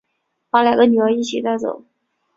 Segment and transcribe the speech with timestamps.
[0.49, 1.83] 把两个女儿一起带走